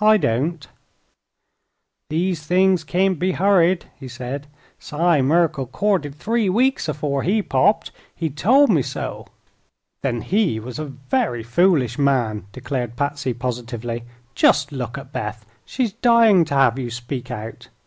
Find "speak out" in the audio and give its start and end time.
16.90-17.68